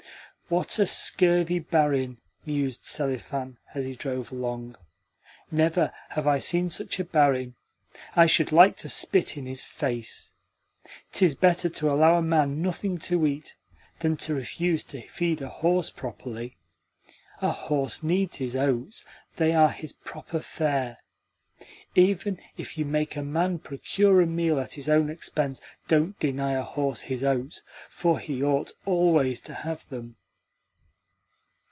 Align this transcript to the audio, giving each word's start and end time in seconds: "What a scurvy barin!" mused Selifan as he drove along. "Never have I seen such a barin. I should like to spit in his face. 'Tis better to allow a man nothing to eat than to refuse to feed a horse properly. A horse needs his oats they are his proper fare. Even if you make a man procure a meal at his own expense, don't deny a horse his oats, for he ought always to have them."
"What 0.49 0.79
a 0.79 0.85
scurvy 0.85 1.59
barin!" 1.59 2.17
mused 2.45 2.83
Selifan 2.83 3.57
as 3.73 3.85
he 3.85 3.95
drove 3.95 4.33
along. 4.33 4.75
"Never 5.49 5.93
have 6.09 6.27
I 6.27 6.39
seen 6.39 6.67
such 6.67 6.99
a 6.99 7.05
barin. 7.05 7.55
I 8.17 8.25
should 8.25 8.51
like 8.51 8.75
to 8.79 8.89
spit 8.89 9.37
in 9.37 9.45
his 9.45 9.61
face. 9.61 10.33
'Tis 11.13 11.35
better 11.35 11.69
to 11.69 11.89
allow 11.89 12.15
a 12.17 12.21
man 12.21 12.61
nothing 12.61 12.97
to 12.97 13.25
eat 13.25 13.55
than 13.99 14.17
to 14.17 14.35
refuse 14.35 14.83
to 14.87 15.07
feed 15.07 15.41
a 15.41 15.47
horse 15.47 15.89
properly. 15.89 16.57
A 17.41 17.51
horse 17.51 18.03
needs 18.03 18.35
his 18.35 18.57
oats 18.57 19.05
they 19.37 19.53
are 19.53 19.69
his 19.69 19.93
proper 19.93 20.41
fare. 20.41 20.97
Even 21.95 22.37
if 22.57 22.77
you 22.77 22.83
make 22.83 23.15
a 23.15 23.23
man 23.23 23.57
procure 23.57 24.19
a 24.19 24.25
meal 24.27 24.59
at 24.59 24.73
his 24.73 24.89
own 24.89 25.09
expense, 25.09 25.61
don't 25.87 26.19
deny 26.19 26.51
a 26.55 26.61
horse 26.61 27.03
his 27.03 27.23
oats, 27.23 27.63
for 27.89 28.19
he 28.19 28.43
ought 28.43 28.73
always 28.85 29.39
to 29.39 29.53
have 29.53 29.87
them." 29.87 30.17